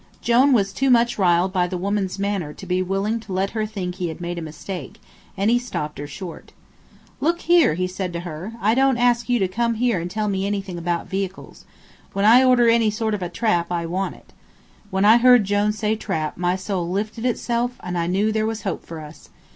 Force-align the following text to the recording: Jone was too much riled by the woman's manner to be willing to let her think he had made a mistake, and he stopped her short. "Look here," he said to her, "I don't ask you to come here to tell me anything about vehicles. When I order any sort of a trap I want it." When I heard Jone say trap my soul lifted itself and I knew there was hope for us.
Jone 0.19 0.51
was 0.51 0.73
too 0.73 0.89
much 0.89 1.19
riled 1.19 1.53
by 1.53 1.67
the 1.67 1.77
woman's 1.77 2.17
manner 2.17 2.53
to 2.53 2.65
be 2.65 2.81
willing 2.81 3.19
to 3.19 3.31
let 3.33 3.51
her 3.51 3.67
think 3.67 3.93
he 3.93 4.07
had 4.07 4.19
made 4.19 4.39
a 4.39 4.41
mistake, 4.41 4.99
and 5.37 5.51
he 5.51 5.59
stopped 5.59 5.99
her 5.99 6.07
short. 6.07 6.53
"Look 7.19 7.41
here," 7.41 7.75
he 7.75 7.85
said 7.85 8.11
to 8.13 8.21
her, 8.21 8.53
"I 8.59 8.73
don't 8.73 8.97
ask 8.97 9.29
you 9.29 9.37
to 9.37 9.47
come 9.47 9.75
here 9.75 9.99
to 9.99 10.07
tell 10.09 10.27
me 10.27 10.47
anything 10.47 10.79
about 10.79 11.05
vehicles. 11.05 11.65
When 12.13 12.25
I 12.25 12.43
order 12.43 12.67
any 12.67 12.89
sort 12.89 13.13
of 13.13 13.21
a 13.21 13.29
trap 13.29 13.71
I 13.71 13.85
want 13.85 14.15
it." 14.15 14.33
When 14.89 15.05
I 15.05 15.17
heard 15.17 15.43
Jone 15.43 15.71
say 15.71 15.95
trap 15.95 16.35
my 16.35 16.55
soul 16.55 16.89
lifted 16.89 17.23
itself 17.23 17.77
and 17.83 17.95
I 17.95 18.07
knew 18.07 18.31
there 18.31 18.47
was 18.47 18.63
hope 18.63 18.83
for 18.83 19.01
us. 19.01 19.29